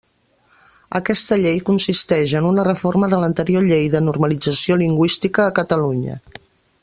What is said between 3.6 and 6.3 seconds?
Llei de Normalització Lingüística a Catalunya.